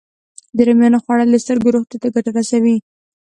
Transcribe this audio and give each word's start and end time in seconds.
د 0.55 0.57
رومیانو 0.67 1.03
خوړل 1.03 1.29
د 1.31 1.35
سترګو 1.43 1.73
روغتیا 1.75 1.97
ته 2.03 2.07
ګټه 2.15 2.31
رسوي 2.39 2.75